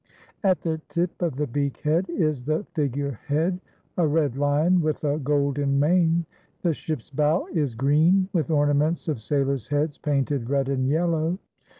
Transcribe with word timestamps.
At 0.43 0.61
the 0.61 0.81
tip 0.89 1.21
of 1.21 1.35
the 1.35 1.45
beakhead 1.45 2.09
is 2.09 2.43
the 2.43 2.63
figurehead, 2.73 3.59
a 3.97 4.07
red 4.07 4.35
lion 4.35 4.81
with 4.81 5.03
a 5.03 5.19
golden 5.19 5.79
mane. 5.79 6.25
The 6.63 6.73
ship's 6.73 7.11
bow 7.11 7.45
is 7.53 7.75
green, 7.75 8.27
with 8.33 8.49
ornaments 8.49 9.07
of 9.07 9.21
sailors' 9.21 9.67
heads 9.67 9.99
painted 9.99 10.49
red 10.49 10.69
and 10.69 10.87
yellow. 10.87 11.37